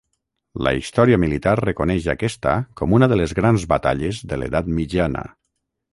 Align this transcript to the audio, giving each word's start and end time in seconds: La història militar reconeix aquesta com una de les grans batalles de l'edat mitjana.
La 0.67 0.71
història 0.77 1.19
militar 1.23 1.53
reconeix 1.59 2.09
aquesta 2.15 2.55
com 2.81 2.97
una 3.01 3.11
de 3.13 3.19
les 3.23 3.35
grans 3.41 3.67
batalles 3.75 4.23
de 4.33 4.41
l'edat 4.43 4.73
mitjana. 4.79 5.23